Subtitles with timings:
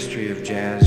[0.00, 0.79] history of jazz.